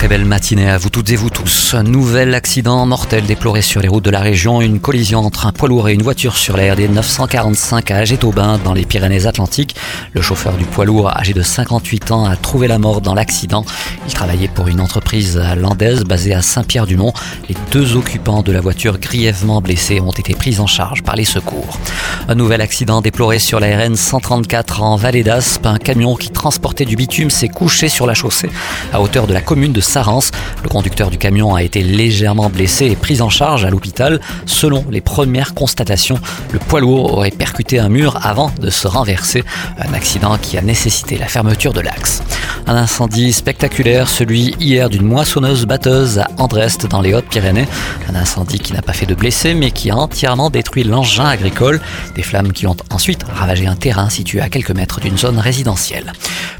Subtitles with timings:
[0.00, 1.74] Très belle matinée à vous toutes et vous tous.
[1.74, 4.62] Un nouvel accident mortel déploré sur les routes de la région.
[4.62, 8.58] Une collision entre un poids lourd et une voiture sur la RD 945 à Agétobin
[8.64, 9.76] dans les Pyrénées-Atlantiques.
[10.14, 13.66] Le chauffeur du poids lourd, âgé de 58 ans, a trouvé la mort dans l'accident.
[14.06, 17.12] Il travaillait pour une entreprise landaise basée à Saint-Pierre-du-Mont.
[17.50, 21.26] Les deux occupants de la voiture grièvement blessés ont été pris en charge par les
[21.26, 21.78] secours.
[22.26, 25.66] Un nouvel accident déploré sur la RN 134 en Vallée d'Aspe.
[25.66, 28.50] Un camion qui transportait du bitume s'est couché sur la chaussée
[28.94, 32.94] à hauteur de la commune de Le conducteur du camion a été légèrement blessé et
[32.94, 34.20] pris en charge à l'hôpital.
[34.46, 36.20] Selon les premières constatations,
[36.52, 39.42] le poids lourd aurait percuté un mur avant de se renverser.
[39.78, 42.22] Un accident qui a nécessité la fermeture de l'axe.
[42.68, 47.66] Un incendie spectaculaire, celui hier d'une moissonneuse batteuse à Andrest dans les Hautes-Pyrénées.
[48.08, 51.80] Un incendie qui n'a pas fait de blessés mais qui a entièrement détruit l'engin agricole.
[52.14, 56.12] Des flammes qui ont ensuite ravagé un terrain situé à quelques mètres d'une zone résidentielle.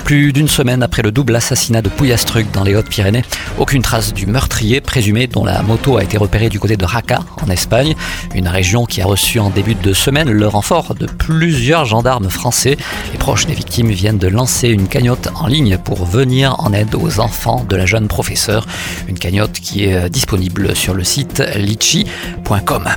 [0.04, 3.19] Plus d'une semaine après le double assassinat de Pouillastruc dans les Hautes-Pyrénées,
[3.58, 7.20] aucune trace du meurtrier présumé dont la moto a été repérée du côté de Raqqa
[7.42, 7.94] en Espagne,
[8.34, 12.76] une région qui a reçu en début de semaine le renfort de plusieurs gendarmes français.
[13.12, 16.94] Les proches des victimes viennent de lancer une cagnotte en ligne pour venir en aide
[16.94, 18.66] aux enfants de la jeune professeure,
[19.08, 22.88] une cagnotte qui est disponible sur le site litchi.com.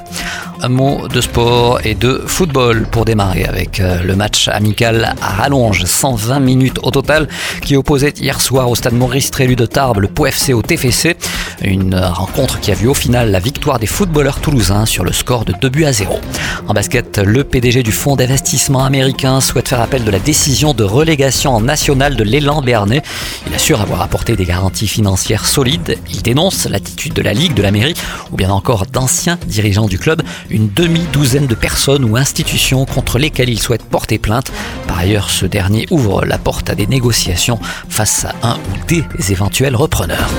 [0.61, 5.27] Un mot de sport et de football pour démarrer avec euh, le match amical à
[5.27, 7.27] rallonge, 120 minutes au total,
[7.61, 11.15] qui opposait hier soir au stade Maurice Trélu de Tarbes le Pau FC au TFC.
[11.61, 15.45] Une rencontre qui a vu au final la victoire des footballeurs toulousains sur le score
[15.45, 16.19] de 2 buts à 0.
[16.67, 20.83] En basket, le PDG du fonds d'investissement américain souhaite faire appel de la décision de
[20.83, 23.01] relégation en nationale de l'élan béarnais.
[23.47, 25.97] Il assure avoir apporté des garanties financières solides.
[26.09, 28.01] Il dénonce l'attitude de la Ligue de l'Amérique
[28.31, 33.49] ou bien encore d'anciens dirigeants du club une demi-douzaine de personnes ou institutions contre lesquelles
[33.49, 34.51] il souhaite porter plainte.
[34.87, 39.03] Par ailleurs, ce dernier ouvre la porte à des négociations face à un ou des
[39.31, 40.29] éventuels repreneurs.